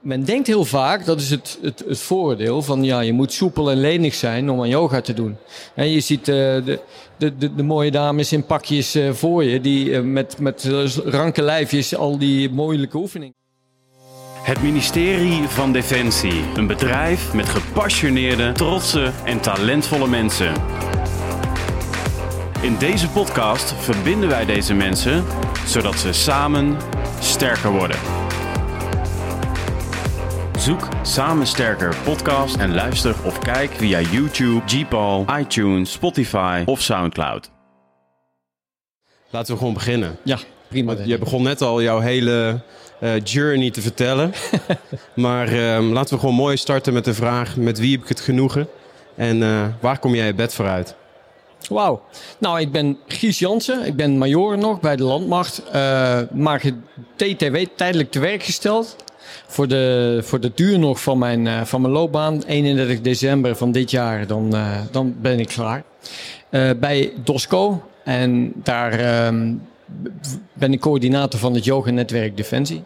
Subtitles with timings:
[0.00, 3.70] Men denkt heel vaak, dat is het, het, het voordeel van ja, je moet soepel
[3.70, 5.36] en lenig zijn om aan yoga te doen.
[5.74, 6.80] En je ziet uh, de,
[7.16, 10.64] de, de, de, mooie dames in pakjes uh, voor je, die uh, met, met
[11.04, 13.34] ranke lijfjes al die moeilijke oefeningen.
[14.42, 16.42] Het ministerie van Defensie.
[16.56, 20.52] Een bedrijf met gepassioneerde, trotse en talentvolle mensen.
[22.60, 25.24] In deze podcast verbinden wij deze mensen
[25.66, 26.76] zodat ze samen
[27.20, 28.23] sterker worden.
[30.64, 37.50] Zoek Samen Sterker podcast en luister of kijk via YouTube, Gpal, iTunes, Spotify of Soundcloud.
[39.30, 40.16] Laten we gewoon beginnen.
[40.22, 40.38] Ja,
[40.68, 40.96] prima.
[41.04, 42.60] Je begon net al jouw hele
[43.00, 44.32] uh, journey te vertellen.
[45.14, 48.20] maar uh, laten we gewoon mooi starten met de vraag: met wie heb ik het
[48.20, 48.68] genoegen?
[49.16, 50.94] En uh, waar kom jij je bed voor uit?
[51.68, 52.02] Wauw.
[52.38, 53.86] Nou, ik ben Gies Jansen.
[53.86, 55.62] Ik ben major nog bij de landmacht.
[55.74, 56.72] Uh, maak
[57.16, 58.96] TTW, tijdelijk te werk gesteld.
[59.46, 62.42] Voor de, voor de duur nog van mijn, uh, van mijn loopbaan.
[62.46, 65.82] 31 december van dit jaar, dan, uh, dan ben ik klaar.
[66.76, 67.82] bij DOSCO.
[68.04, 68.98] En daar
[70.52, 72.82] ben ik coördinator van het Yoga Netwerk Defensie.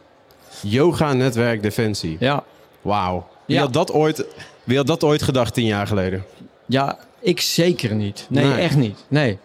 [0.63, 2.17] Yoga Netwerk Defensie?
[2.21, 2.45] Ja.
[2.83, 3.27] Wauw.
[3.47, 3.63] Wie, ja.
[3.63, 4.25] had dat ooit,
[4.65, 6.25] wie had dat ooit gedacht tien jaar geleden?
[6.67, 8.27] Ja, ik zeker niet.
[8.29, 8.59] Nee, nee.
[8.59, 9.05] echt niet.
[9.09, 9.39] Nee.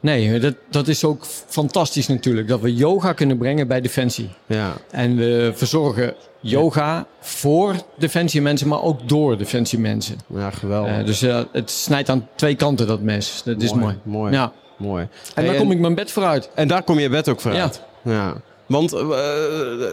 [0.00, 2.48] Nee, dat, dat is ook fantastisch natuurlijk.
[2.48, 4.30] Dat we yoga kunnen brengen bij Defensie.
[4.46, 4.72] Ja.
[4.90, 10.18] En we verzorgen yoga voor Defensie mensen, maar ook door Defensie mensen.
[10.26, 10.98] Ja, geweldig.
[10.98, 13.42] Uh, dus uh, het snijdt aan twee kanten dat mes.
[13.44, 13.98] Dat mooi, is mooi.
[14.02, 14.32] Mooi.
[14.32, 14.52] Ja.
[14.76, 15.02] mooi.
[15.02, 16.50] En, en daar kom ik mijn bed vooruit.
[16.54, 17.82] En daar kom je bed ook vooruit.
[18.02, 18.12] Ja.
[18.12, 18.36] ja.
[18.68, 19.10] Want uh,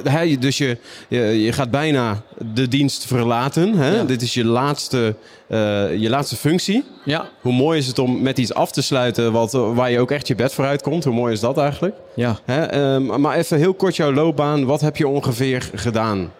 [0.03, 2.21] hij, dus je, je, je, gaat bijna
[2.53, 3.73] de dienst verlaten.
[3.73, 3.95] Hè?
[3.95, 4.03] Ja.
[4.03, 5.15] Dit is je laatste,
[5.47, 5.57] uh,
[5.97, 6.83] je laatste functie.
[7.05, 7.29] Ja.
[7.41, 10.27] Hoe mooi is het om met iets af te sluiten wat, waar je ook echt
[10.27, 11.03] je bed vooruit komt?
[11.03, 11.95] Hoe mooi is dat eigenlijk?
[12.15, 12.39] Ja.
[12.45, 12.97] Hè?
[12.99, 14.65] Uh, maar even heel kort jouw loopbaan.
[14.65, 16.31] Wat heb je ongeveer gedaan?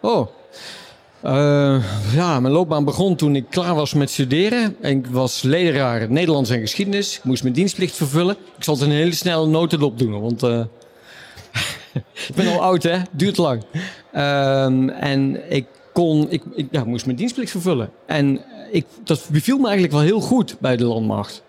[0.00, 0.28] Oh,
[1.24, 4.76] uh, ja, mijn loopbaan begon toen ik klaar was met studeren.
[4.80, 7.16] Ik was leraar Nederlands en geschiedenis.
[7.16, 8.36] Ik moest mijn dienstplicht vervullen.
[8.56, 10.60] Ik zal het een hele snelle notendop doen, want uh,
[12.28, 12.98] ik ben al oud, hè?
[13.10, 13.62] Duurt lang.
[14.14, 17.90] Um, en ik kon, ik, ik ja, moest mijn dienstplicht vervullen.
[18.06, 18.40] En
[18.70, 21.42] ik, dat beviel me eigenlijk wel heel goed bij de landmacht.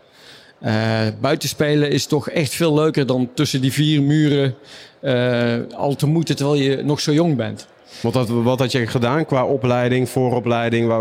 [0.62, 4.56] Uh, buitenspelen is toch echt veel leuker dan tussen die vier muren
[5.02, 7.68] uh, al te moeten terwijl je nog zo jong bent.
[8.02, 10.92] Wat had, wat had je gedaan qua opleiding, vooropleiding?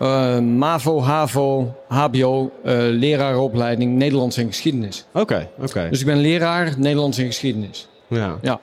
[0.00, 2.50] Uh, MAVO, HAVO, HBO,
[2.90, 5.04] leraaropleiding Nederlands en geschiedenis.
[5.12, 5.68] Oké, okay, oké.
[5.68, 5.88] Okay.
[5.88, 7.88] Dus ik ben leraar Nederlands en geschiedenis.
[8.08, 8.38] Ja.
[8.42, 8.60] Ja.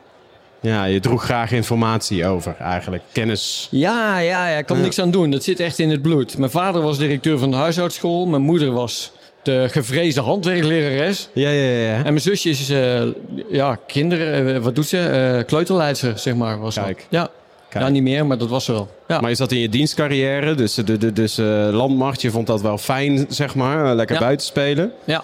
[0.62, 3.68] Ja, je droeg graag informatie over eigenlijk, kennis.
[3.72, 4.84] Ja, ja, ja ik kan ja.
[4.84, 5.31] niks aan doen.
[5.31, 6.38] Dat zit echt in het bloed.
[6.38, 8.25] Mijn vader was directeur van de huishoudschool.
[8.25, 9.12] Mijn moeder was
[9.44, 11.29] de gevreesde handwerklerares.
[11.34, 11.96] Ja, ja, ja.
[11.96, 13.02] En mijn zusje is, uh,
[13.50, 15.34] ja, kinderen, uh, wat doet ze?
[15.38, 16.59] Uh, kleuterleidster, zeg maar.
[16.59, 17.06] Was Kijk.
[17.09, 17.29] Ja.
[17.69, 17.84] Kijk.
[17.84, 18.90] Ja, niet meer, maar dat was ze wel.
[19.08, 19.19] Ja.
[19.19, 21.38] Maar je zat in je dienstcarrière, dus, de, de, dus
[21.72, 23.96] landmacht, je vond dat wel fijn, zeg maar.
[23.96, 24.91] Lekker buiten spelen.
[25.03, 25.23] Ja.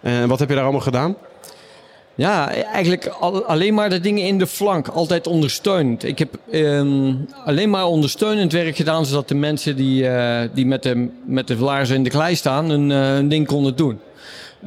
[0.00, 1.16] En wat heb je daar allemaal gedaan?
[2.18, 4.88] Ja, eigenlijk al, alleen maar de dingen in de flank.
[4.88, 6.04] Altijd ondersteunend.
[6.04, 9.06] Ik heb um, alleen maar ondersteunend werk gedaan...
[9.06, 12.90] zodat de mensen die, uh, die met, de, met de laarzen in de klei staan...
[12.90, 14.00] uh, hun ding konden doen.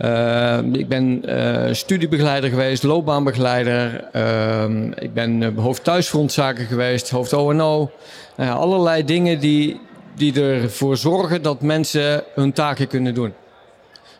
[0.02, 1.24] Uh, ik ben
[1.72, 4.04] studiebegeleider geweest, loopbaanbegeleider.
[4.16, 4.64] Uh,
[4.96, 7.92] ik ben hoofd thuisfrontzaken geweest, hoofd O&O.
[8.38, 9.80] Allerlei dingen die,
[10.16, 13.34] die ervoor zorgen dat mensen hun taken kunnen doen.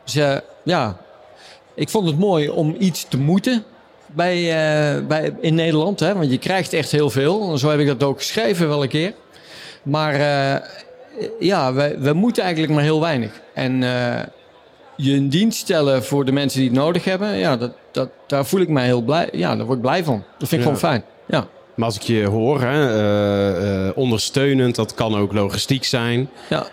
[0.04, 0.14] Dus
[0.64, 0.98] ja,
[1.74, 3.64] ik vond het mooi om iets te moeten
[4.06, 6.00] bij, uh, bij, in Nederland.
[6.00, 6.14] Hè?
[6.14, 7.52] Want je krijgt echt heel veel.
[7.52, 9.14] En zo heb ik dat ook geschreven wel een keer.
[9.84, 10.68] Maar uh,
[11.40, 13.42] ja, we, we moeten eigenlijk maar heel weinig.
[13.54, 14.20] En uh,
[14.96, 18.46] je een dienst stellen voor de mensen die het nodig hebben, ja, dat, dat, daar
[18.46, 19.30] voel ik mij heel blij.
[19.32, 20.24] Ja, daar word ik blij van.
[20.38, 20.64] Dat vind ik Ja.
[20.64, 21.04] gewoon fijn.
[21.26, 21.48] Ja.
[21.76, 26.30] Maar als ik je hoor, hè, uh, uh, ondersteunend, dat kan ook logistiek zijn.
[26.50, 26.68] Ja.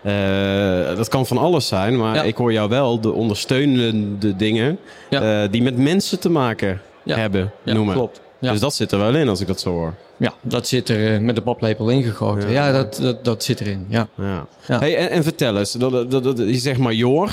[0.91, 2.23] Uh, dat kan van alles zijn, maar Ja.
[2.23, 4.79] ik hoor jou wel de ondersteunende dingen
[5.11, 5.43] Ja.
[5.43, 7.95] eh, die met mensen te maken hebben Ja, noemen.
[7.95, 8.21] klopt.
[8.41, 9.95] Dus dat zit er wel in als ik dat zo hoor.
[10.17, 12.51] ja, dat zit er eh, met de paplepel ingegoten.
[12.51, 12.73] Ja.
[12.73, 13.87] Dat, dat, dat zit erin.
[13.89, 14.09] Ja.
[14.17, 14.47] Ja.
[14.69, 14.79] Ja.
[14.79, 17.31] Hey, en, en vertel eens, dat, dat, dat, je zegt major.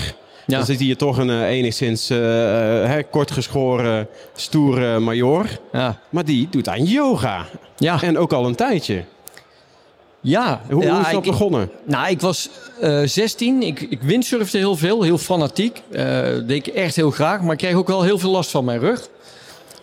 [0.47, 0.57] Ja.
[0.57, 2.17] Dan zit hier toch een eh, enigszins uh,
[2.85, 5.45] hè, kortgeschoren, stoere major.
[5.71, 5.99] Ja.
[6.09, 7.45] Maar die doet aan yoga.
[7.77, 8.01] Ja.
[8.01, 9.03] En ook al een tijdje.
[10.21, 10.61] Ja.
[10.69, 11.69] Hoe, ja, hoe is dat ik- begonnen?
[11.83, 12.49] Nou, ik was
[12.81, 13.61] eh 16.
[13.63, 15.81] Ik, ik windsurfde heel veel, heel fanatiek.
[15.91, 18.65] Eh deed ik echt heel graag, maar ik kreeg ook wel heel veel last van
[18.65, 19.09] mijn rug.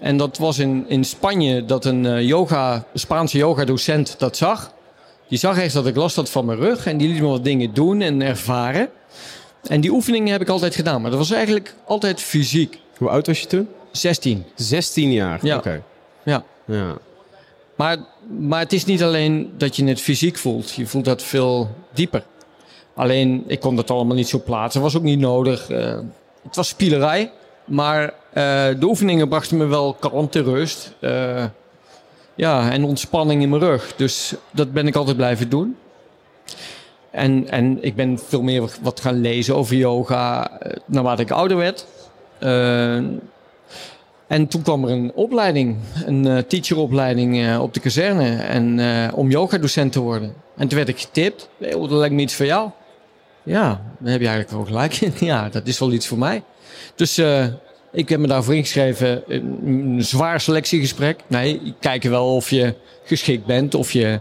[0.01, 4.73] En dat was in, in Spanje dat een eh, yoga, Spaanse yoga-docent dat zag.
[5.29, 7.45] Die zag echt dat ik last had van mijn rug en die liet me wat
[7.45, 8.89] dingen doen en ervaren.
[9.69, 12.81] En die oefeningen heb ik altijd gedaan, maar dat was eigenlijk altijd fysiek.
[12.99, 13.69] Hoe oud was je toen?
[13.93, 14.45] 16.
[14.55, 15.39] 16 jaar.
[15.43, 15.57] Ja.
[15.57, 15.83] Oké.
[16.25, 16.45] Ja.
[16.65, 16.97] Ja.
[17.77, 17.99] Maar
[18.39, 20.71] maar het is niet alleen dat je het fysiek voelt.
[20.71, 22.25] Je voelt dat veel dieper.
[22.95, 24.81] Alleen, ik kon dat allemaal niet zo plaatsen.
[24.81, 25.71] was ook niet nodig.
[25.71, 25.99] Uh,
[26.43, 27.33] het was spielerij.
[27.65, 28.13] Maar uh,
[28.81, 30.93] de oefeningen brachten me wel kalmte, rust.
[31.01, 31.45] Uh,
[32.35, 33.93] ja, en ontspanning in mijn rug.
[33.97, 35.77] Dus dat ben ik altijd blijven doen.
[37.13, 40.51] En, en ik ben veel meer wat gaan lezen over yoga
[40.87, 41.87] naarmate ik ouder werd.
[44.27, 48.37] En toen kwam er een opleiding, een uh, teacheropleiding op de kazerne.
[48.37, 48.81] En,
[49.15, 50.35] om yogadocent te worden.
[50.57, 51.49] En toen werd ik getipt.
[51.59, 52.71] Hey, dat lijkt me iets voor jou.
[53.43, 55.13] Ja, daar heb je eigenlijk wel gelijk in.
[55.27, 56.43] ja, dat is wel iets voor mij.
[56.95, 57.19] Dus
[57.93, 59.23] ik heb me daarvoor ingeschreven.
[59.67, 61.21] Een zwaar selectiegesprek.
[61.27, 62.75] Nee, kijken wel of je
[63.05, 63.75] geschikt bent.
[63.75, 64.21] Of je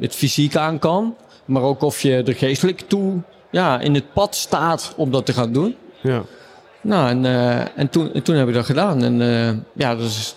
[0.00, 1.16] het fysiek aan kan.
[1.46, 3.20] Maar ook of je er geestelijk toe
[3.50, 5.76] ja, in het pad staat om dat te gaan doen.
[6.00, 6.22] Ja.
[6.80, 9.02] Nou, en, uh, en, toen, en toen heb ik dat gedaan.
[9.02, 10.36] En uh, ja, dat is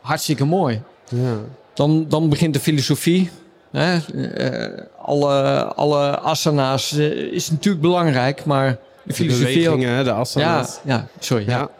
[0.00, 0.82] hartstikke mooi.
[1.08, 1.36] Ja.
[1.74, 3.30] Dan, dan begint de filosofie.
[3.70, 3.98] Hè?
[4.14, 10.80] Uh, alle, alle asana's is natuurlijk belangrijk, maar de filosofie de bewegingen, de asana's.
[10.84, 11.44] Ja, ja sorry.
[11.46, 11.58] Ja.
[11.58, 11.70] ja.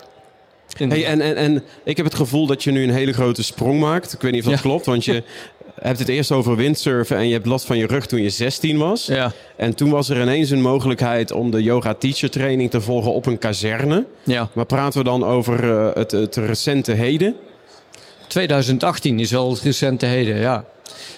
[0.88, 3.80] Hey, en, en, en ik heb het gevoel dat je nu een hele grote sprong
[3.80, 4.12] maakt.
[4.12, 4.62] Ik weet niet of dat ja.
[4.62, 5.22] klopt, want je
[5.80, 8.78] hebt het eerst over windsurfen en je hebt last van je rug toen je 16
[8.78, 9.06] was.
[9.06, 9.32] Ja.
[9.56, 13.26] En toen was er ineens een mogelijkheid om de yoga teacher training te volgen op
[13.26, 14.06] een kazerne.
[14.22, 14.48] Ja.
[14.52, 17.36] Maar praten we dan over uh, het, het recente heden?
[18.26, 20.64] 2018 is wel het recente heden, ja.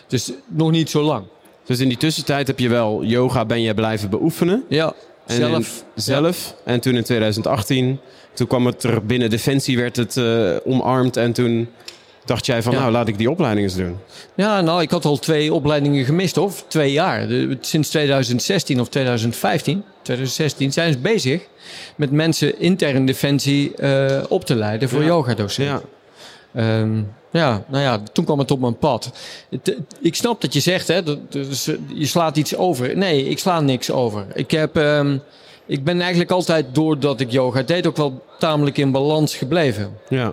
[0.06, 1.24] Dus nog niet zo lang.
[1.64, 4.64] Dus in die tussentijd heb je wel yoga ben je blijven beoefenen.
[4.68, 4.92] Ja,
[5.26, 5.84] en zelf.
[5.94, 6.54] zelf.
[6.64, 6.72] Ja.
[6.72, 8.00] En toen in 2018,
[8.32, 11.16] toen kwam het er binnen Defensie, werd het uh, omarmd.
[11.16, 11.68] En toen
[12.28, 12.78] dacht jij van, ja.
[12.78, 13.98] nou, laat ik die opleiding eens doen?
[14.34, 17.28] Ja, nou, ik had al twee opleidingen gemist, of twee jaar.
[17.28, 21.42] De, sinds 2016 of 2015, 2016 zijn ze bezig
[21.96, 25.06] met mensen intern defensie uh, op te leiden voor ja.
[25.06, 25.82] yoga-docenten.
[26.52, 26.80] Ja.
[26.80, 29.12] Um, ja, nou ja, toen kwam het op mijn pad.
[29.50, 32.96] Het, ik snap dat je zegt, hè, dat, dus, je slaat iets over.
[32.96, 34.26] Nee, ik sla niks over.
[34.34, 34.76] Ik heb...
[34.76, 35.22] Um,
[35.68, 39.96] ik ben eigenlijk altijd, doordat ik yoga deed, ook wel tamelijk in balans gebleven.
[40.08, 40.32] Ja.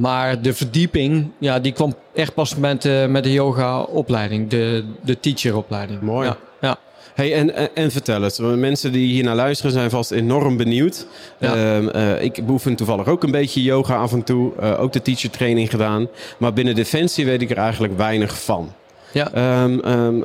[0.00, 5.20] Maar de verdieping, ja, die kwam echt pas met, uh, met de yoga-opleiding, de, de
[5.20, 6.00] teacher-opleiding.
[6.00, 6.26] Mooi.
[6.26, 6.76] Ja, ja.
[7.14, 8.38] Hey, en, en, en, vertel het.
[8.38, 11.06] Mensen die hier naar luisteren zijn vast enorm benieuwd.
[11.38, 11.56] Ja.
[11.56, 14.52] Uh, uh, ik beoefen toevallig ook een beetje yoga af en toe.
[14.60, 16.08] Uh, ook de teacher training gedaan.
[16.38, 18.72] Maar binnen Defensie weet ik er eigenlijk weinig van.
[19.12, 19.62] Ja.
[19.62, 20.24] Um, um,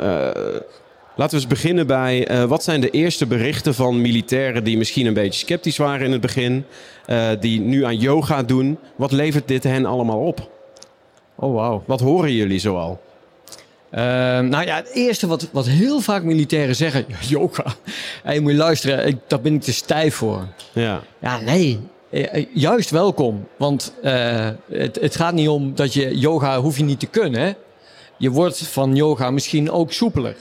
[1.17, 5.05] Laten we eens beginnen bij uh, wat zijn de eerste berichten van militairen die misschien
[5.05, 6.65] een beetje sceptisch waren in het begin,
[7.07, 8.77] uh, die nu aan yoga doen.
[8.95, 10.49] Wat levert dit hen allemaal op?
[11.35, 11.81] Oh wow.
[11.85, 13.01] Wat horen jullie zoal?
[13.91, 14.01] Uh,
[14.39, 17.65] nou ja, het eerste wat, wat heel vaak militairen zeggen, yoga.
[18.23, 20.47] Hey, moet je luisteren, ik, daar ben ik te stijf voor.
[20.73, 21.01] Ja.
[21.19, 21.79] Ja, nee.
[22.53, 23.47] Juist welkom.
[23.57, 27.41] Want het, het gaat niet om dat je yoga hoef je niet te kunnen.
[27.41, 27.53] Hè?
[28.17, 30.35] Je wordt van yoga misschien ook soepeler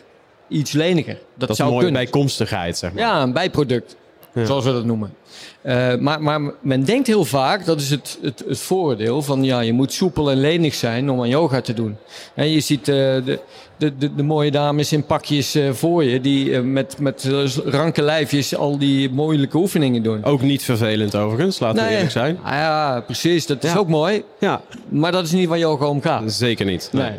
[0.54, 1.18] iets leniger.
[1.36, 2.02] Dat, dat zou is een mooie kunnen.
[2.02, 3.02] bijkomstigheid, zeg maar.
[3.02, 3.96] Ja, een bijproduct,
[4.34, 4.44] ja.
[4.44, 5.14] zoals we dat noemen.
[5.62, 9.60] Uh, maar, maar, men denkt heel vaak, dat is het, het, het, voordeel van ja,
[9.60, 11.96] je moet soepel en lenig zijn om aan yoga te doen.
[12.34, 13.40] En je ziet uh, de,
[13.76, 17.30] de, de, de, mooie dames in pakjes uh, voor je, die met, met
[17.64, 20.24] ranke lijfjes al die moeilijke oefeningen doen.
[20.24, 22.38] Ook niet vervelend overigens, laten we nee, eerlijk zijn.
[22.42, 23.46] Ah, ja, precies.
[23.46, 23.78] Dat is Ja.
[23.78, 24.24] ook mooi.
[24.38, 26.32] Ja, Maar dat is niet waar yoga om gaat.
[26.32, 26.88] zeker niet.
[26.92, 27.02] Nee.
[27.02, 27.18] Nee.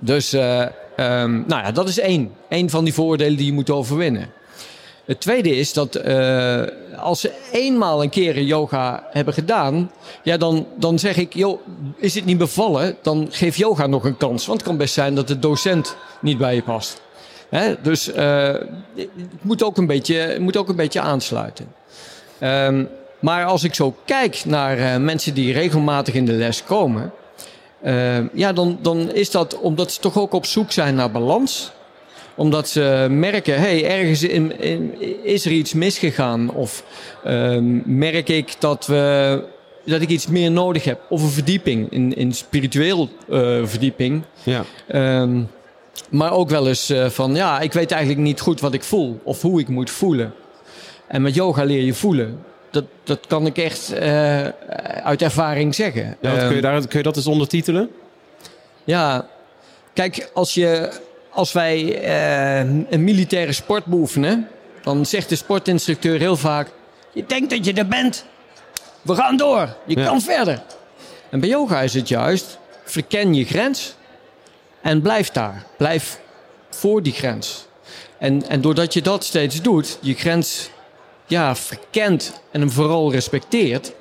[0.00, 0.36] Dus,
[1.00, 2.32] um, nou ja, dat is één.
[2.48, 4.30] Eén van die voordelen die je moet overwinnen.
[5.04, 6.62] Het tweede is dat uh,
[6.96, 9.90] als ze eenmaal een keer yoga hebben gedaan,
[10.22, 11.60] ja, dan, dan zeg ik, joh,
[11.96, 12.96] is het niet bevallen?
[13.02, 14.46] Dan geef yoga nog een kans.
[14.46, 17.00] Want het kan best zijn dat de docent niet bij je past.
[17.50, 17.74] Hè?
[17.82, 18.54] Dus uh,
[18.94, 19.08] het
[19.42, 21.66] moet ook een beetje, moet ook een beetje aansluiten.
[22.40, 27.12] Um, maar als ik zo kijk naar uh, mensen die regelmatig in de les komen,
[27.84, 31.72] uh, ja, dan, dan is dat omdat ze toch ook op zoek zijn naar balans.
[32.34, 36.50] Omdat ze merken, hé, hey, ergens in, in, is er iets misgegaan.
[36.50, 36.84] Of
[37.26, 39.44] uh, merk ik dat, we,
[39.84, 41.00] dat ik iets meer nodig heb.
[41.08, 44.22] Of een verdieping, in, in spiritueel uh, verdieping.
[44.42, 44.64] Ja.
[45.20, 45.48] Um,
[46.10, 49.20] maar ook wel eens uh, van, ja, ik weet eigenlijk niet goed wat ik voel.
[49.22, 50.32] Of hoe ik moet voelen.
[51.06, 52.38] En met yoga leer je voelen.
[52.70, 54.00] Dat, dat kan ik echt uh,
[55.04, 56.16] uit ervaring zeggen.
[56.20, 57.90] Ja, kun, je daar, kun je dat eens ondertitelen?
[58.84, 59.26] Ja,
[59.94, 60.90] kijk, als, je,
[61.30, 64.48] als wij uh, een militaire sport beoefenen,
[64.82, 66.68] dan zegt de sportinstructeur heel vaak:
[67.12, 68.24] Je denkt dat je er bent,
[69.02, 70.04] we gaan door, je Ja.
[70.04, 70.62] kan verder.
[71.30, 73.94] En bij yoga is het juist: verken je grens
[74.82, 75.64] en blijf daar.
[75.76, 76.20] Blijf
[76.70, 77.66] voor die grens.
[78.18, 80.70] En, en doordat je dat steeds doet, je grens
[81.28, 83.92] ja, verkent en hem vooral respecteert,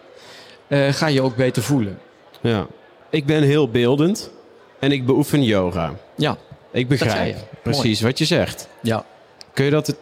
[0.67, 1.99] uh, ga je ook beter voelen.
[2.41, 2.67] Ja.
[3.09, 4.31] Ik ben heel beeldend.
[4.79, 5.93] en ik beoefen yoga.
[6.15, 6.37] Ja,
[6.71, 8.67] Ik begrijp precies wat je zegt.
[8.81, 9.05] ja.
[9.53, 9.95] Kun je dat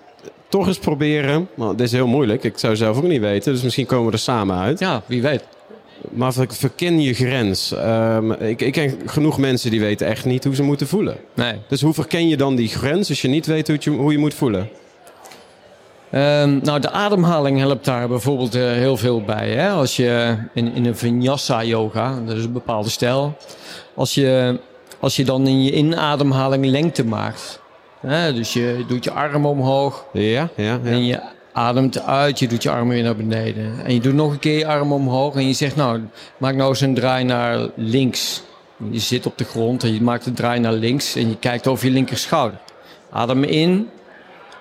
[0.47, 1.49] toch eens proberen?
[1.55, 2.43] Nou, dit is heel moeilijk.
[2.43, 3.53] Ik zou zelf ook niet weten.
[3.53, 4.79] Dus misschien komen we er samen uit.
[4.79, 5.43] ja wie weet.
[6.11, 7.71] Maar ver- verken je grens.
[7.71, 11.17] Ehm, ik, ik ken genoeg mensen die weten echt niet hoe ze moeten voelen.
[11.33, 11.53] Nee.
[11.67, 14.17] Dus hoe verken je dan die grens als je niet weet hoe je, hoe je
[14.17, 14.69] moet voelen?
[16.15, 19.49] Ehm, nou, de ademhaling helpt daar bijvoorbeeld eh, heel veel bij.
[19.49, 19.69] Hè?
[19.69, 23.37] Als je in, in een vinyasa yoga, dat is een bepaalde stijl.
[23.95, 24.59] Als je,
[24.99, 27.61] als je dan in je inademhaling lengte maakt.
[27.99, 28.33] Hè?
[28.33, 30.79] Dus je doet je arm omhoog Ja, ja, ja.
[30.83, 31.19] en je
[31.53, 32.39] ademt uit.
[32.39, 33.85] Je doet je arm weer naar beneden.
[33.85, 36.01] En je doet nog een keer je arm omhoog en je zegt nou,
[36.37, 38.43] maak nou eens een draai naar links.
[38.91, 41.67] Je zit op de grond en je maakt een draai naar links en je kijkt
[41.67, 42.59] over je linkerschouder.
[43.11, 43.89] Adem in,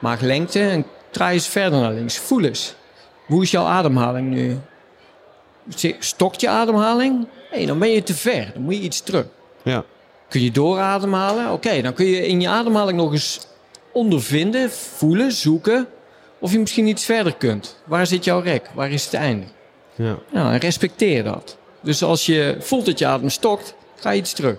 [0.00, 0.84] maak lengte en
[1.14, 2.18] draai eens verder naar links.
[2.18, 2.74] Voel eens.
[3.26, 4.58] Hoe is jouw ademhaling nu?
[5.98, 7.26] Stokt je ademhaling?
[7.52, 8.50] Nee, dan ben je te ver.
[8.54, 9.26] Dan moet je iets terug.
[9.62, 9.84] ja.
[10.28, 11.52] Kun je doorademhalen?
[11.52, 13.40] Oké, dan kun je in je ademhaling nog eens
[13.92, 15.86] ondervinden, voelen, zoeken.
[16.38, 17.76] Of je misschien iets verder kunt.
[17.84, 18.70] Waar zit jouw rek?
[18.74, 19.46] Waar is het einde?
[19.94, 20.18] ja.
[20.30, 21.56] Nou, en respecteer dat.
[21.80, 24.56] Dus als je voelt dat je adem stokt, ga je iets terug.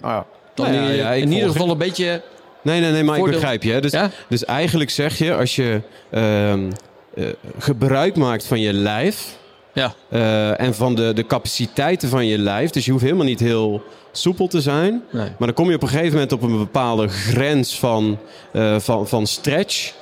[0.00, 2.22] Nou ja, dan Nou ja, in- ja, ik in ieder geval een beetje...
[2.62, 3.80] Nee, nee, nee, maar Voordeel- ik begrijp je.
[3.80, 4.10] Dus, Ja?
[4.28, 6.70] dus eigenlijk zeg je, als je ehm,
[7.14, 7.24] eh,
[7.58, 9.40] gebruik maakt van je lijf...
[9.74, 12.70] Ja, eh, en van de, de capaciteiten van je lijf...
[12.70, 15.02] dus je hoeft helemaal niet heel soepel te zijn...
[15.10, 15.22] nee.
[15.22, 18.18] Maar dan kom je op een gegeven moment op een bepaalde grens van,
[18.52, 19.92] eh, van, van stretch.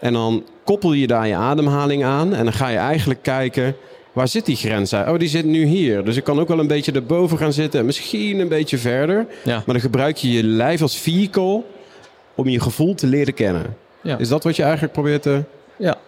[0.00, 2.34] En dan koppel je daar je ademhaling aan.
[2.34, 3.76] En dan ga je eigenlijk kijken,
[4.12, 4.94] waar zit die grens?
[4.94, 5.08] uit?
[5.08, 6.04] Oh, die zit nu hier.
[6.04, 7.80] Dus ik kan ook wel een beetje erboven gaan zitten.
[7.80, 9.26] En misschien een beetje verder.
[9.44, 9.54] Ja.
[9.54, 11.62] Maar dan gebruik je je lijf als vehicle
[12.36, 13.76] om je gevoel te leren kennen.
[14.02, 14.18] Ja.
[14.18, 15.42] Is dat wat je eigenlijk probeert te...
[15.76, 15.86] Ja.
[15.86, 15.98] ja,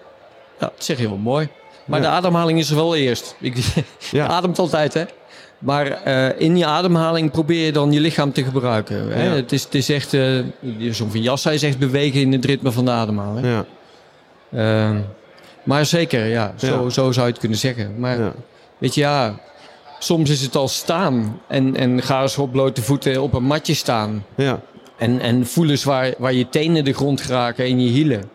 [0.59, 1.49] dat zeg je wel mooi.
[1.85, 2.07] Maar Ja.
[2.07, 3.35] de ademhaling is er wel eerst.
[3.41, 3.85] Ik, Ja.
[4.11, 5.05] Je ademt altijd, hè?
[5.59, 9.09] Maar eh, in je ademhaling probeer je dan je lichaam te gebruiken.
[9.13, 9.25] Hè?
[9.25, 9.33] Ja.
[9.35, 10.39] Het, is, het is echt, eh
[10.91, 13.47] zo'n vinyasa is echt bewegen in het ritme van de ademhaling.
[13.47, 13.65] Ja,
[14.53, 14.99] Ehm,
[15.63, 16.91] maar zeker, ja, zo, Ja.
[16.91, 17.95] zo zou je het kunnen zeggen.
[17.99, 18.33] Maar ja.
[18.79, 19.39] weet je, ja,
[19.99, 21.41] soms is het al staan.
[21.49, 24.25] En, en ga eens op blote voeten op een matje staan.
[24.35, 24.61] ja.
[24.99, 28.31] En, en voel eens waar, waar je tenen de grond geraken en je hielen.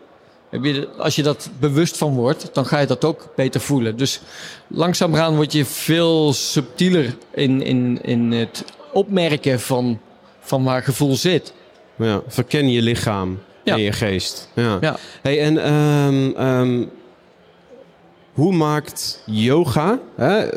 [0.50, 3.96] Heb je, als je dat bewust van wordt, dan ga je dat ook beter voelen.
[3.96, 4.20] Dus
[4.68, 9.98] langzamerhand word je veel subtieler in, in, in het opmerken van,
[10.40, 11.52] van waar gevoel zit.
[11.96, 13.74] Ja, verken je lichaam Ja.
[13.74, 14.48] en je geest.
[14.54, 14.78] Ja.
[14.80, 14.96] Ja.
[15.22, 16.84] Hey, en ehm, ehm,
[18.34, 19.98] hoe maakt yoga?
[20.14, 20.48] Hè?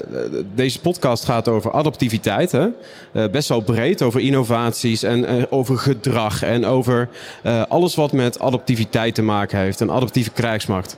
[0.55, 2.51] Deze podcast gaat over adaptiviteit.
[2.51, 2.67] Hè?
[3.13, 7.09] Eh, best wel breed over innovaties en eh, over gedrag en over
[7.43, 9.79] eh, alles wat met adaptiviteit te maken heeft.
[9.79, 10.97] Een adaptieve krijgsmacht.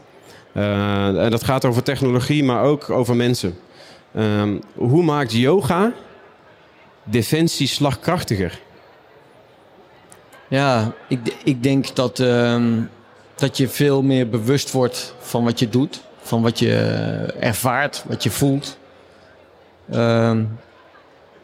[0.53, 3.57] En dat gaat over technologie, maar ook over mensen.
[4.15, 5.91] Ehm, hoe maakt yoga
[7.03, 8.59] defensie slagkrachtiger?
[10.47, 12.81] Ja, ik, ik denk dat, ehm,
[13.35, 16.01] dat je veel meer bewust wordt van wat je doet.
[16.21, 16.75] Van wat je
[17.39, 18.77] ervaart, wat je voelt.
[19.91, 20.43] Ehm,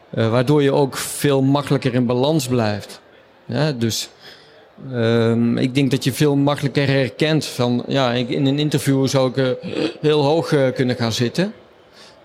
[0.09, 3.01] eh, waardoor je ook veel makkelijker in balans blijft.
[3.77, 4.09] Dus
[4.91, 7.83] ehm, ik denk dat je veel makkelijker herkent van...
[7.87, 11.53] Ja, ik, in een interview zou ik eh, heel hoog eh, kunnen gaan zitten.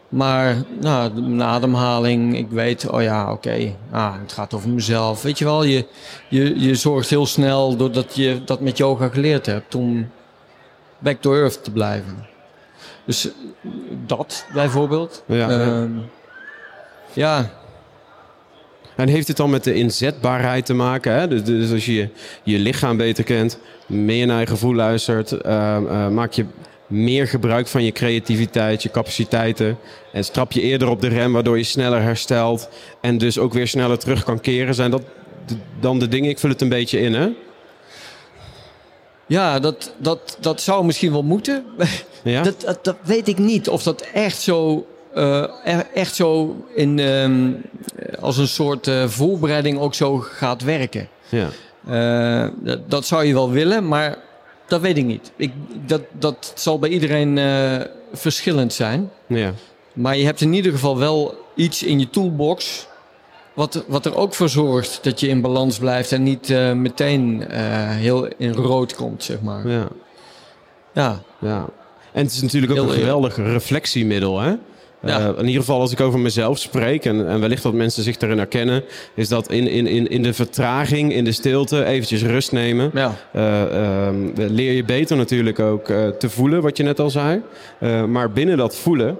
[0.09, 5.23] Maar nou, mijn ademhaling, ik weet, oh ja, oké, ah, het gaat over mezelf.
[5.23, 5.87] Weet je wel, je,
[6.29, 10.11] je, je zorgt heel snel, doordat je dat met yoga geleerd hebt, om
[10.99, 12.30] back to earth te blijven.
[13.05, 13.33] Dus eh,
[14.07, 15.23] dat bijvoorbeeld.
[15.27, 15.49] Ja, ja.
[15.51, 15.91] Ehm,
[17.13, 17.51] ja,
[18.97, 21.13] En heeft het dan met de inzetbaarheid te maken?
[21.13, 21.29] Hè?
[21.29, 22.09] Dus, dus als je
[22.43, 26.45] je lichaam beter kent, meer naar je gevoel luistert, ehm, eh, maak je
[26.87, 29.79] meer gebruik van je creativiteit, je capaciteiten.
[30.13, 32.69] En strap je eerder op de rem, waardoor je sneller herstelt.
[33.01, 34.75] En dus ook weer sneller terug kan keren.
[34.75, 35.03] Zijn dat
[35.47, 36.31] de- dan de dingen?
[36.31, 37.29] Ik vul het een beetje in, hè?
[39.31, 41.65] Ja dat, dat, dat zou misschien wel moeten.
[42.23, 42.43] Ja?
[42.43, 46.99] Dat, dat, dat weet ik niet of dat echt zo, eh, e- echt zo in,
[46.99, 47.51] ehm,
[48.21, 51.09] als een soort eh, voorbereiding ook zo gaat werken.
[51.29, 51.49] ja.
[51.89, 54.19] Eh, dat, dat zou je wel willen, maar
[54.67, 55.33] dat weet ik niet.
[55.37, 55.53] Ik,
[55.87, 57.39] dat, dat zal bij iedereen
[58.13, 59.11] verschillend zijn.
[59.27, 59.53] ja.
[59.93, 62.87] Maar je hebt in ieder geval wel iets in je toolbox.
[63.55, 67.47] Wat, wat er ook voor zorgt dat je in balans blijft en niet eh, meteen
[67.49, 69.69] eh, heel in rood komt, zeg maar.
[69.69, 69.89] ja.
[70.95, 71.67] Ja, Ja.
[72.13, 73.11] En het is natuurlijk ook Heel een eerlijk.
[73.35, 74.41] geweldig reflectiemiddel.
[74.41, 74.49] Hè?
[75.03, 75.19] Ja.
[75.21, 78.17] Eh, in ieder geval als ik over mezelf spreek, en, en wellicht dat mensen zich
[78.17, 82.53] daarin herkennen, is dat in, in, in, in de vertraging, in de stilte, eventjes rust
[82.53, 82.91] nemen.
[82.95, 85.87] ja, Eh, ehm, leer je beter natuurlijk ook
[86.19, 87.43] te voelen, wat je net al zei.
[88.09, 89.19] Maar binnen dat voelen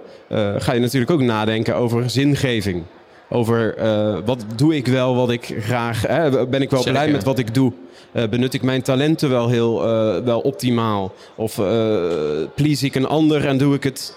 [0.59, 2.83] ga je natuurlijk ook nadenken over zingeving.
[3.31, 6.07] Over eh, wat doe ik wel wat ik graag...
[6.07, 6.99] Hè, ben ik wel Zeker.
[7.01, 7.73] blij met wat ik doe?
[8.13, 11.13] Eh, benut ik mijn talenten wel heel eh, wel optimaal?
[11.35, 11.55] Of
[12.55, 14.17] please ik een ander en doe ik het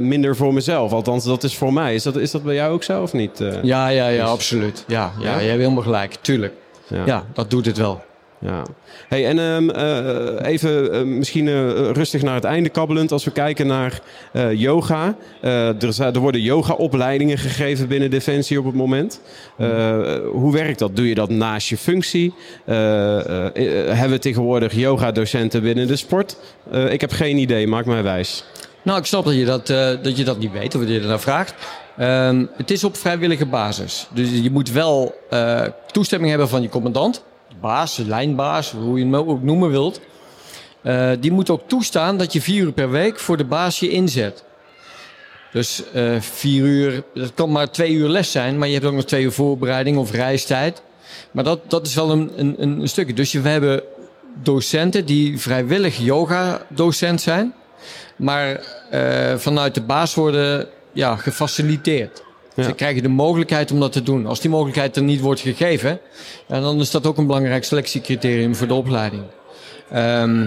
[0.00, 0.92] minder voor mezelf?
[0.92, 1.94] Althans, dat is voor mij.
[1.94, 3.38] Is dat, is dat bij jou ook zo of niet?
[3.62, 4.84] Ja, ja, ja, Dus- absoluut.
[4.86, 5.36] Ja, ja, Ja?
[5.36, 6.14] jij hebt helemaal gelijk.
[6.20, 6.52] Tuurlijk.
[6.86, 7.02] Ja.
[7.06, 8.00] Ja, dat doet het wel.
[8.40, 8.62] Ja.
[9.08, 13.12] Hey, en ehm, eh, even eh, misschien eh, rustig naar het einde kabbelend.
[13.12, 14.00] Als we kijken naar
[14.32, 15.16] eh, yoga.
[15.40, 19.20] Eh, er, er worden yoga-opleidingen gegeven binnen Defensie op het moment.
[19.56, 19.98] Eh,
[20.32, 20.96] hoe werkt dat?
[20.96, 22.34] Doe je dat naast je functie?
[22.64, 26.36] Eh, eh, eh, hebben we tegenwoordig yoga-docenten binnen de sport?
[26.70, 28.44] Eh, ik heb geen idee, maak mij wijs.
[28.82, 31.00] Nou, ik snap dat je dat, eh, dat, je dat niet weet of dat je
[31.00, 31.54] ernaar vraagt.
[31.96, 34.06] Ehm, het is op vrijwillige basis.
[34.14, 37.24] Dus je moet wel eh, toestemming hebben van je commandant,
[37.60, 40.00] baas, lijnbaas, hoe je hem ook noemen wilt.
[40.82, 43.88] Eh, die moet ook toestaan dat je vier uur per week voor de baas je
[43.88, 44.44] inzet.
[45.52, 48.92] Dus eh, vier uur, dat kan maar twee uur les zijn, maar je hebt ook
[48.92, 50.82] nog twee uur voorbereiding of reistijd.
[51.30, 53.14] Maar dat, dat is wel een, een, een stukje.
[53.14, 53.82] Dus we hebben
[54.42, 57.54] docenten die vrijwillig yoga-docent zijn,
[58.16, 58.60] maar
[58.90, 62.22] eh, vanuit de baas worden ja, gefaciliteerd.
[62.62, 62.64] Ja.
[62.64, 64.26] Ze krijgen de mogelijkheid om dat te doen.
[64.26, 66.00] Als die mogelijkheid er niet wordt gegeven,
[66.46, 69.22] dan is dat ook een belangrijk selectiecriterium voor de opleiding.
[69.90, 70.46] Ehm,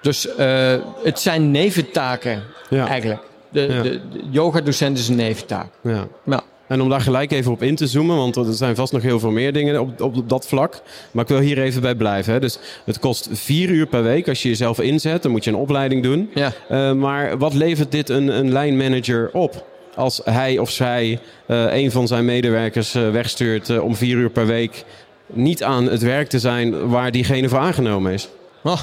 [0.00, 2.86] dus eh, het zijn neventaken Ja.
[2.88, 3.20] eigenlijk.
[3.48, 3.82] De, Ja.
[3.82, 5.66] de, de yoga-docent is een neventaak.
[5.82, 6.06] Ja.
[6.24, 6.40] Ja.
[6.66, 9.18] En om daar gelijk even op in te zoomen, want er zijn vast nog heel
[9.20, 10.82] veel meer dingen op, op, op dat vlak.
[11.10, 12.32] Maar ik wil hier even bij blijven.
[12.32, 12.40] Hè.
[12.40, 15.22] Dus het kost vier uur per week als je jezelf inzet.
[15.22, 16.30] Dan moet je een opleiding doen.
[16.34, 16.52] Ja.
[16.68, 19.70] Eh, maar wat levert dit een, een lijnmanager op?
[19.94, 24.30] Als hij of zij eh, een van zijn medewerkers eh, wegstuurt eh, om vier uur
[24.30, 24.84] per week
[25.26, 28.28] niet aan het werk te zijn waar diegene voor aangenomen is.
[28.62, 28.80] Oh.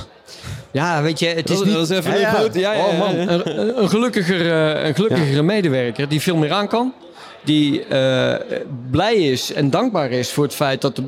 [0.71, 1.73] Ja, weet je, het is Dat- niet...
[1.73, 3.15] dat is even een ja, ja, oh man.
[3.15, 4.51] Een, een gelukkiger,
[4.85, 6.93] een gelukkigere medewerker die veel meer aan kan.
[7.43, 7.85] Die
[8.91, 11.01] blij is en dankbaar is voor het feit dat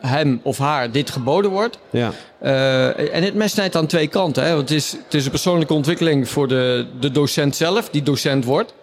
[0.00, 1.78] hem of haar dit geboden wordt.
[1.90, 2.12] Ja,
[3.12, 4.44] en het mes snijdt aan twee kanten.
[4.44, 4.48] Hè?
[4.54, 8.44] Want het is, het is een persoonlijke ontwikkeling voor de, de docent zelf, die docent
[8.44, 8.74] wordt.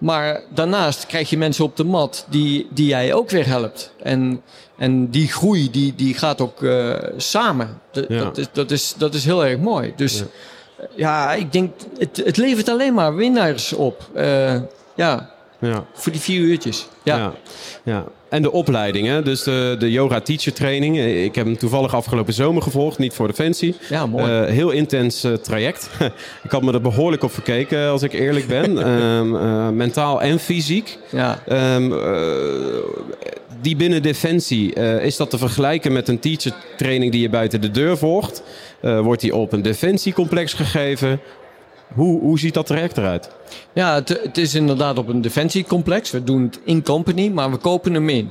[0.00, 3.92] Maar daarnaast krijg je mensen op de mat die, die jij ook weer helpt.
[4.02, 4.42] En,
[4.76, 7.80] en die groei die, die gaat ook eh, samen.
[7.92, 8.24] Ja.
[8.24, 9.92] dat, is, dat, is, dat is heel erg mooi.
[9.96, 10.22] Dus
[10.94, 14.08] ja, ik denk, het, het levert alleen maar winnaars op.
[14.14, 14.56] Eh,
[14.94, 15.84] ja, ja.
[15.92, 16.88] voor die vier uurtjes.
[17.02, 17.16] Ja.
[17.16, 17.32] Ja.
[17.84, 18.04] ja.
[18.28, 20.98] En de opleidingen, dus de, de yoga teacher training.
[20.98, 23.74] Eh, Ik heb hem toevallig afgelopen zomer gevolgd, niet voor Defensie.
[23.88, 24.24] Ja, mooi.
[24.32, 25.90] Eh, heel intens eh, traject.
[26.44, 28.78] ik had me er behoorlijk op verkeken, als ik eerlijk ben.
[28.90, 30.98] Ehm, eh, mentaal en fysiek.
[31.10, 31.42] ja.
[31.46, 31.98] Ehm, eh,
[33.62, 37.70] die binnen Defensie, is dat te vergelijken met een teacher training die je buiten de
[37.70, 38.42] deur volgt?
[38.80, 41.20] Wordt die op een defensiecomplex gegeven?
[41.94, 43.30] Hoe, hoe ziet dat traject eruit?
[43.72, 46.10] Ja, het, het is inderdaad op een defensiecomplex.
[46.10, 48.30] We doen het in company, maar we kopen hem in.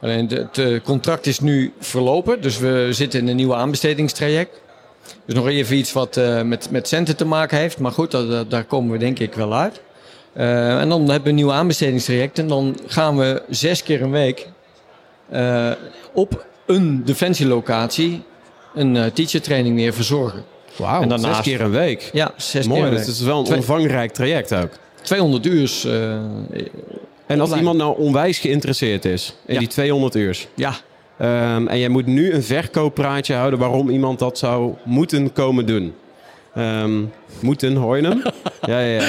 [0.00, 4.60] Alleen het eh, contract is nu verlopen, dus we zitten in een nieuwe aanbestedingstraject.
[5.24, 7.78] Dus nog even iets wat eh, met, met centen te maken heeft.
[7.78, 9.80] Maar goed, dat, daar komen we denk ik wel uit.
[10.32, 12.38] Eh, en dan hebben we een nieuw aanbestedingstraject.
[12.38, 14.48] En dan gaan we zes keer een week
[16.12, 18.22] op een defensielocatie
[18.74, 20.44] een eh, teachertraining weer verzorgen.
[20.76, 22.10] Wauw, En daarnaast- zes keer een week.
[22.12, 24.70] Ja, zes Mooi, keer een dus het is wel een Twee- omvangrijk traject ook.
[25.02, 25.72] 200 uur.
[25.86, 26.12] eh,
[27.26, 29.58] En als iemand nou onwijs geïnteresseerd is in Ja.
[29.58, 30.46] die 200 uur...
[30.54, 30.72] ja,
[31.18, 35.94] ehm, en jij moet nu een verkooppraatje houden waarom iemand dat zou moeten komen doen.
[36.54, 37.00] Ehm,
[37.40, 38.22] moeten, hoor je hem?
[38.72, 39.08] ja, ja, ja.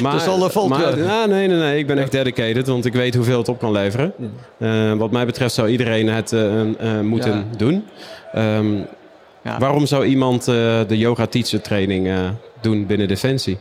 [0.00, 1.04] Maar, dus al, eh, valt maar, wel.
[1.06, 1.78] ja, nee, nee, nee.
[1.78, 4.12] Ik ben echt dedicated, want ik weet hoeveel het op kan leveren.
[4.58, 7.84] Eh, wat mij betreft zou iedereen het eh, eh, moeten doen.
[8.32, 8.66] Ehm,
[9.42, 9.58] Ja.
[9.58, 10.54] Waarom zou iemand eh,
[10.86, 12.28] de yoga teacher training eh,
[12.60, 13.58] doen binnen Defensie?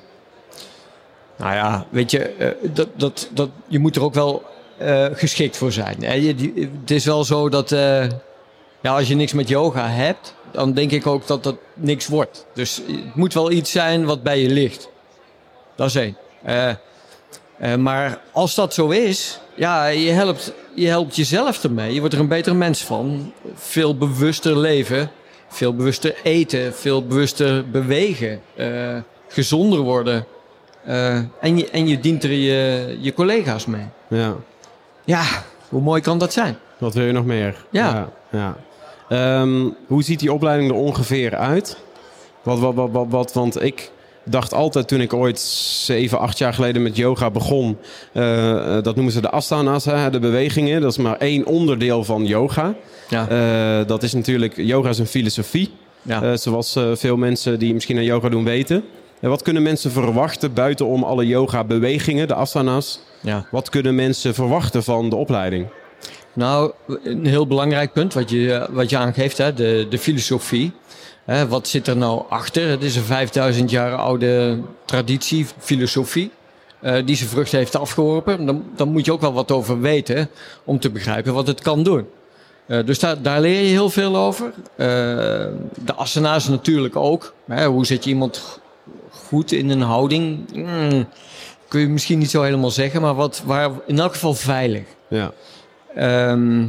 [1.36, 4.44] Nou ja, weet je, eh, dat, dat, dat, je moet er ook wel
[5.14, 6.04] geschikt voor zijn.
[6.04, 7.70] Het is wel zo dat
[8.82, 12.46] ja, als je niks met yoga hebt, dan denk ik ook dat dat niks wordt.
[12.54, 14.90] Dus het moet wel iets zijn wat bij je ligt.
[15.76, 16.18] Dat is één.
[17.82, 21.94] Maar als dat zo is, ja, je helpt, je helpt jezelf ermee.
[21.94, 23.34] Je wordt er een betere mens van.
[23.54, 25.12] Veel bewuster leven,
[25.50, 30.26] veel bewuster eten, veel bewuster bewegen, eh, gezonder worden.
[30.86, 33.86] Eh, en, je, en je dient er je, je collega's mee.
[34.08, 34.36] Ja.
[35.06, 35.24] Ja,
[35.70, 36.58] hoe mooi kan dat zijn?
[36.78, 37.66] Wat wil je nog meer?
[37.70, 38.10] Ja.
[38.32, 38.58] ja.
[39.10, 41.78] Ehm, hoe ziet die opleiding er ongeveer uit?
[42.44, 43.92] Wat, wat, wat, wat, wat, want ik
[44.30, 47.78] dacht altijd toen ik ooit zeven, acht jaar geleden met yoga begon...
[48.14, 50.82] eh, eh, dat noemen ze de asanas, hè, de bewegingen.
[50.82, 52.74] Dat is maar één onderdeel van yoga.
[53.10, 54.54] Ja, Eh, dat is natuurlijk...
[54.58, 55.72] Yoga is een filosofie.
[56.02, 56.38] ja.
[56.38, 58.84] Zoals veel mensen die misschien aan yoga doen weten.
[59.20, 63.00] En wat kunnen mensen verwachten buitenom alle yoga bewegingen, de asanas...
[63.22, 63.46] Ja.
[63.52, 65.68] Wat kunnen mensen verwachten van de opleiding?
[66.34, 66.72] Nou,
[67.04, 70.72] een heel belangrijk punt wat je, wat je aangeeft, hè, de, de filosofie.
[71.30, 72.68] Hè, wat zit er nou achter?
[72.68, 76.32] Het is een 5000 jaar oude traditie, filosofie,
[76.80, 78.46] eh, die zijn vrucht heeft afgeworpen.
[78.46, 80.30] Dan, dan moet je ook wel wat over weten
[80.64, 82.08] om te begrijpen wat het kan doen.
[82.66, 84.54] Eh, dus daar, daar leer je heel veel over.
[84.76, 84.88] Eh,
[85.84, 87.34] de asana's natuurlijk ook.
[87.48, 88.60] Hè, hoe zet je iemand
[89.10, 90.52] goed in een houding?
[90.54, 91.08] Hmm,
[91.68, 94.84] kun je misschien niet zo helemaal zeggen, maar wat, waar, in elk geval veilig.
[95.08, 95.32] Ja.
[95.96, 96.64] Ehm,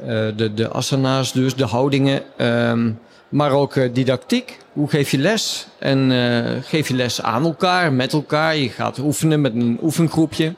[0.00, 2.22] eh, de, de asana's dus, de houdingen.
[2.36, 2.90] ehm,
[3.34, 4.58] maar ook eh, didactiek.
[4.72, 5.66] Hoe geef je les?
[5.78, 8.56] En eh, geef je les aan elkaar, met elkaar.
[8.56, 10.54] Je gaat oefenen met een oefengroepje.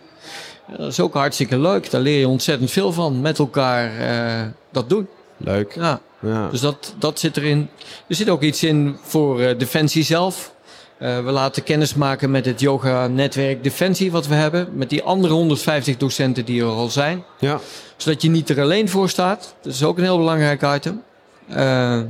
[0.77, 1.91] Dat is ook hartstikke leuk.
[1.91, 3.21] Daar leer je ontzettend veel van.
[3.21, 5.09] Met elkaar eh, dat doen.
[5.37, 5.75] Leuk.
[5.75, 6.49] Ja, Ja.
[6.51, 7.69] dus dat, dat zit erin.
[8.09, 10.55] Er zit ook iets in voor Defensie zelf.
[10.99, 14.69] We laten kennis maken met het yoga-netwerk Defensie wat we hebben.
[14.73, 17.25] Met die andere 150 docenten die er al zijn.
[17.39, 17.61] ja.
[17.97, 19.55] Zodat je niet er alleen voor staat.
[19.63, 21.03] Dat is ook een heel belangrijk item.
[21.49, 22.01] Eh,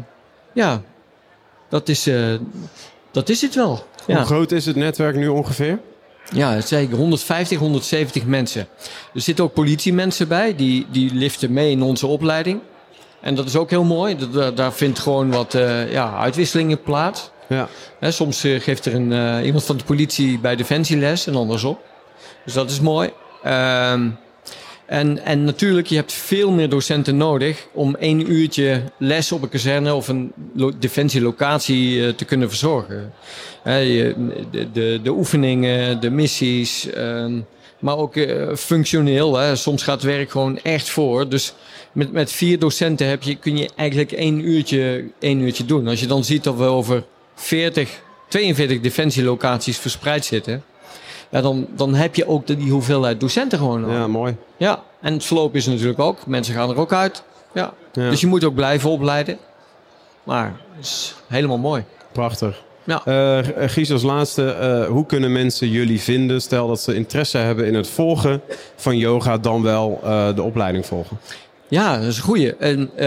[0.56, 0.82] ja,
[1.68, 2.34] dat is, eh,
[3.10, 3.84] dat is het wel.
[4.04, 4.24] Hoe Ja.
[4.24, 5.78] groot is het netwerk nu ongeveer?
[6.32, 8.68] Ja, het zijn 150, 170 mensen.
[9.14, 12.60] Er zitten ook politiemensen bij, die, die liften mee in onze opleiding.
[13.20, 14.16] En dat is ook heel mooi.
[14.16, 17.30] Dat- Daar, daar vindt gewoon wat eh, ja, uitwisselingen plaats.
[17.48, 17.68] Ja.
[18.00, 21.78] Hè, soms eh, geeft er een, iemand van de politie bij Defensie les en andersom.
[22.44, 23.10] Dus dat is mooi.
[23.42, 24.08] Ehm,
[24.86, 29.48] en, en natuurlijk, je hebt veel meer docenten nodig om één uurtje les op een
[29.48, 33.12] kazerne of een lo- defensielocatie eh, te kunnen verzorgen.
[33.64, 34.14] De,
[34.72, 37.40] de, de oefeningen, de missies, ehm,
[37.78, 39.56] maar ook eh, functioneel.
[39.56, 41.28] Soms gaat het werk gewoon echt voor.
[41.28, 41.54] Dus
[41.92, 45.88] met, met vier docenten heb je, kun je eigenlijk één uurtje, één uurtje doen.
[45.88, 47.90] Als je dan ziet dat we over 40,
[48.28, 50.62] 42 defensielocaties verspreid zitten.
[51.30, 53.96] Ja, dan, dan heb je ook de, die hoeveelheid docenten gewoon nodig.
[53.96, 54.36] ja, mooi.
[54.56, 56.26] Ja, en het verloop is natuurlijk ook.
[56.26, 57.22] Mensen gaan er ook uit.
[57.52, 57.72] Ja.
[57.92, 58.10] Ja.
[58.10, 59.38] Dus je moet ook blijven opleiden.
[60.24, 61.84] Maar het is helemaal mooi.
[62.12, 62.62] Prachtig.
[62.84, 63.00] Ja.
[63.04, 66.40] Eh Gies, als laatste, eh, hoe kunnen mensen jullie vinden?
[66.40, 68.40] Stel dat ze interesse hebben in het volgen
[68.76, 71.18] van yoga, dan wel eh, de opleiding volgen.
[71.68, 72.56] Ja, dat is een goeie.
[72.56, 73.06] En, eh,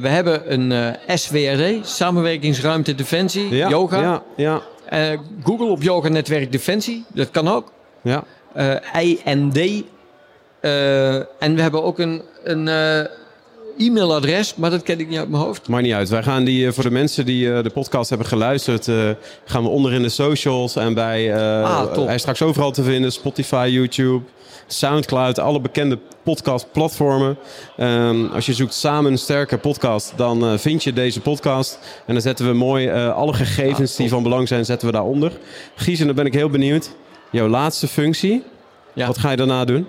[0.00, 0.72] we hebben een
[1.06, 4.00] eh, SWRD, Samenwerkingsruimte Defensie, yoga.
[4.00, 4.60] Ja, ja, Eh,
[5.42, 7.72] Google op Yoga Netwerk Defensie, dat kan ook.
[8.02, 8.24] ja.
[8.54, 9.84] Eh, IND.
[10.60, 13.10] Eh, en we hebben ook een, een eh,
[13.78, 15.68] e-mailadres, maar dat ken ik niet uit mijn hoofd.
[15.68, 16.08] Maakt niet uit.
[16.08, 19.10] Wij gaan die, eh, voor de mensen die eh, de podcast hebben geluisterd, eh,
[19.44, 23.12] gaan we onder in de socials en bij, Ah, hij is straks overal te vinden,
[23.12, 24.24] Spotify, YouTube,
[24.66, 27.36] Soundcloud, alle bekende podcastplatformen.
[27.76, 31.78] Ehm, als je zoekt samen een sterke podcast, dan vind je deze podcast.
[32.06, 35.32] En dan zetten we mooi alle gegevens Ah, die van belang zijn, zetten we daaronder.
[35.74, 36.90] Gies, en dan ben ik heel benieuwd.
[37.30, 38.42] Jouw laatste functie,
[38.92, 39.06] Ja.
[39.06, 39.86] wat ga je daarna doen?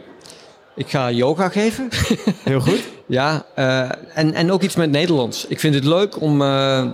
[0.75, 1.87] Ik ga yoga geven.
[2.43, 2.79] Heel goed.
[3.09, 5.47] Ja, eh, en, en ook iets met Nederlands.
[5.47, 6.85] Ik vind het leuk om eh,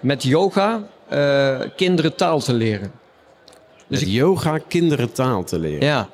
[0.00, 2.92] met yoga eh, kinderen taal te leren.
[3.86, 5.86] Dus ik- yoga kinderen taal te leren.
[5.86, 6.08] Ja.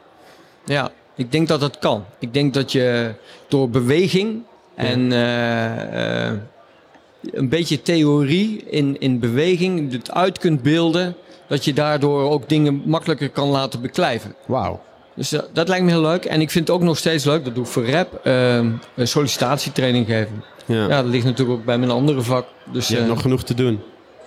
[0.64, 2.04] ja, ik denk dat dat kan.
[2.18, 3.14] Ik denk dat je
[3.48, 4.42] door beweging
[4.74, 5.10] en
[7.30, 11.16] een beetje theorie in, in beweging het uit kunt beelden,
[11.46, 14.34] dat je daardoor ook dingen makkelijker kan laten beklijven.
[14.46, 14.80] Wauw.
[15.18, 16.24] Dus dat, dat lijkt me heel leuk.
[16.24, 18.54] En ik vind het ook nog steeds leuk, dat doe ik voor rap, eh,
[18.94, 20.44] een sollicitatietraining geven.
[20.66, 20.88] Ja.
[20.88, 22.46] Ja, dat ligt natuurlijk ook bij mijn andere vak.
[22.72, 23.80] Dus Je hebt eh, nog genoeg te doen.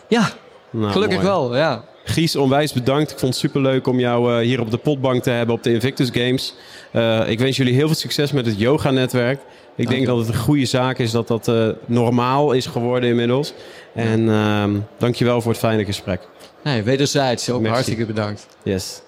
[0.08, 0.30] ja,
[0.69, 1.30] Nou, gelukkig mooi.
[1.30, 1.84] wel, ja.
[2.04, 3.12] Gies, onwijs bedankt.
[3.12, 5.73] Ik vond het superleuk om jou eh, hier op de potbank te hebben op de
[5.73, 6.54] Invictus Games.
[6.91, 9.41] Eh, ik wens jullie heel veel succes met het yoga-netwerk.
[9.75, 13.54] Ik denk dat het een goede zaak is dat dat eh, normaal is geworden inmiddels.
[13.93, 16.21] En ehm dankjewel voor het fijne gesprek.
[16.63, 17.73] Nee, wederzijds ook Merci.
[17.73, 18.47] hartstikke bedankt.
[18.63, 19.01] Yes.